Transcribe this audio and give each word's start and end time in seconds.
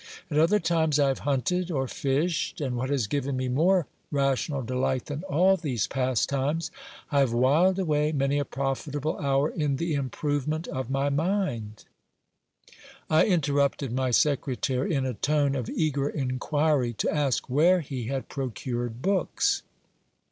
At 0.31 0.39
other 0.39 0.59
times 0.59 0.97
I 0.97 1.09
have 1.09 1.19
hunted 1.29 1.69
or 1.69 1.87
fished; 1.87 2.59
and, 2.59 2.75
what 2.75 2.89
has 2.89 3.05
given 3.05 3.37
me 3.37 3.47
more 3.47 3.85
rational 4.09 4.63
delight 4.63 5.05
than 5.05 5.21
all 5.25 5.57
these 5.57 5.85
pastimes, 5.85 6.71
I 7.11 7.19
have 7.19 7.33
whiled 7.33 7.77
away 7.77 8.11
many 8.11 8.39
a 8.39 8.45
profitable 8.45 9.15
hour 9.19 9.51
in 9.51 9.75
the 9.75 9.93
improvement 9.93 10.67
of 10.69 10.89
my 10.89 11.09
mind. 11.11 11.85
I 13.11 13.27
interrupted 13.27 13.91
my 13.91 14.09
secretary 14.09 14.91
in 14.95 15.05
a 15.05 15.13
tone 15.13 15.53
of 15.53 15.69
eager 15.69 16.09
inquiry, 16.09 16.93
to 16.93 17.13
ask 17.13 17.47
where 17.47 17.81
he 17.81 18.05
had 18.05 18.27
procured 18.27 19.03
books. 19.03 19.61